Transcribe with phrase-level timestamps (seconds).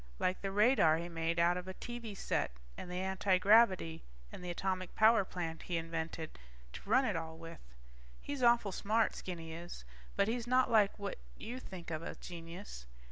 [0.17, 4.49] Like the radar he made out of a TV set and the antigravity and the
[4.49, 6.39] atomic power plant he invented
[6.73, 7.59] to run it all with.
[8.19, 9.85] He's awful smart, Skinny is,
[10.15, 12.87] but he's not like what you think of a genius.